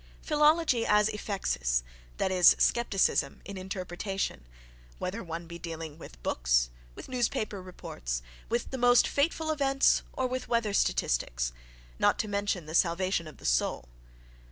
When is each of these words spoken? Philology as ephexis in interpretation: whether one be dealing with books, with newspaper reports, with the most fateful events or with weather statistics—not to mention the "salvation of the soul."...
Philology 0.23 0.83
as 0.83 1.09
ephexis 1.09 1.83
in 3.45 3.55
interpretation: 3.57 4.47
whether 4.97 5.23
one 5.23 5.45
be 5.45 5.59
dealing 5.59 5.99
with 5.99 6.23
books, 6.23 6.71
with 6.95 7.07
newspaper 7.07 7.61
reports, 7.61 8.23
with 8.49 8.71
the 8.71 8.79
most 8.79 9.07
fateful 9.07 9.51
events 9.51 10.01
or 10.13 10.25
with 10.25 10.47
weather 10.47 10.73
statistics—not 10.73 12.17
to 12.17 12.27
mention 12.27 12.65
the 12.65 12.73
"salvation 12.73 13.27
of 13.27 13.37
the 13.37 13.45
soul."... 13.45 13.89